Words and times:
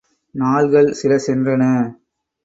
நாள்கள் 0.35 0.89
சில 0.91 1.13
சென்றன. 1.27 1.63